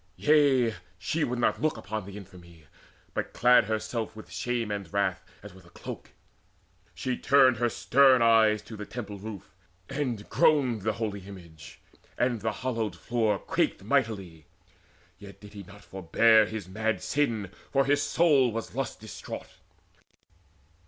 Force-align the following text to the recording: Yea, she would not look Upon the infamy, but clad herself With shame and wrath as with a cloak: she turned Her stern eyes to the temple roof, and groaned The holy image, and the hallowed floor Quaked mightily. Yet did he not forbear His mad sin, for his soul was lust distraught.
Yea, 0.15 0.73
she 0.97 1.23
would 1.23 1.37
not 1.37 1.61
look 1.61 1.77
Upon 1.77 2.07
the 2.07 2.17
infamy, 2.17 2.65
but 3.13 3.33
clad 3.33 3.65
herself 3.65 4.15
With 4.15 4.31
shame 4.31 4.71
and 4.71 4.91
wrath 4.91 5.23
as 5.43 5.53
with 5.53 5.63
a 5.63 5.69
cloak: 5.69 6.09
she 6.95 7.15
turned 7.15 7.57
Her 7.57 7.69
stern 7.69 8.19
eyes 8.23 8.63
to 8.63 8.75
the 8.75 8.87
temple 8.87 9.19
roof, 9.19 9.53
and 9.89 10.27
groaned 10.27 10.81
The 10.81 10.93
holy 10.93 11.19
image, 11.27 11.81
and 12.17 12.41
the 12.41 12.51
hallowed 12.51 12.95
floor 12.95 13.37
Quaked 13.37 13.83
mightily. 13.83 14.47
Yet 15.19 15.39
did 15.39 15.53
he 15.53 15.61
not 15.61 15.83
forbear 15.83 16.47
His 16.47 16.67
mad 16.67 17.03
sin, 17.03 17.51
for 17.69 17.85
his 17.85 18.01
soul 18.01 18.51
was 18.51 18.73
lust 18.73 19.01
distraught. 19.01 19.59